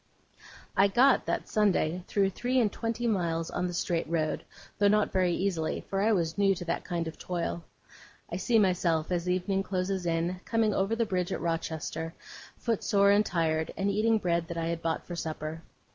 I 0.75 0.87
got, 0.87 1.27
that 1.27 1.47
Sunday, 1.47 2.03
through 2.07 2.31
three 2.31 2.59
and 2.59 2.71
twenty 2.73 3.05
miles 3.05 3.51
on 3.51 3.67
the 3.67 3.73
straight 3.75 4.09
road, 4.09 4.43
though 4.79 4.87
not 4.87 5.11
very 5.11 5.33
easily, 5.35 5.81
for 5.81 6.01
I 6.01 6.11
was 6.11 6.39
new 6.39 6.55
to 6.55 6.65
that 6.65 6.83
kind 6.83 7.07
of 7.07 7.19
toil. 7.19 7.63
I 8.27 8.37
see 8.37 8.57
myself, 8.57 9.11
as 9.11 9.29
evening 9.29 9.61
closes 9.61 10.07
in, 10.07 10.39
coming 10.43 10.73
over 10.73 10.95
the 10.95 11.05
bridge 11.05 11.31
at 11.31 11.39
Rochester, 11.39 12.15
footsore 12.57 13.11
and 13.11 13.23
tired, 13.23 13.71
and 13.77 13.91
eating 13.91 14.17
bread 14.17 14.47
that 14.47 14.57
I 14.57 14.69
had 14.69 14.81
bought 14.81 15.05
for 15.05 15.15
supper. 15.15 15.61